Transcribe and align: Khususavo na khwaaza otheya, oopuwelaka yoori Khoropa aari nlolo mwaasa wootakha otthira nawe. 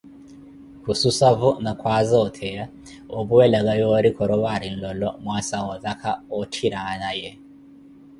Khususavo 0.83 1.49
na 1.63 1.71
khwaaza 1.79 2.17
otheya, 2.27 2.65
oopuwelaka 3.13 3.73
yoori 3.81 4.09
Khoropa 4.17 4.47
aari 4.51 4.67
nlolo 4.73 5.09
mwaasa 5.23 5.57
wootakha 5.65 6.11
otthira 6.39 6.79
nawe. 7.01 7.29